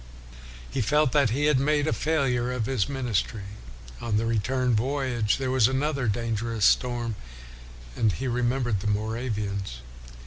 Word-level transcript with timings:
He 0.67 0.81
felt 0.81 1.11
that 1.11 1.29
he 1.29 1.45
had 1.45 1.59
made 1.59 1.85
a 1.87 1.93
failure 1.93 2.51
of 2.51 2.65
his 2.65 2.89
ministry. 2.89 3.43
On 4.01 4.17
the 4.17 4.25
return 4.25 4.73
voyage 4.73 5.37
there 5.37 5.51
was 5.51 5.67
another 5.67 6.07
dangerous 6.07 6.65
storm, 6.65 7.15
and 7.95 8.11
he 8.13 8.27
remembered 8.27 8.79
the 8.79 8.87
Moravians. 8.87 9.81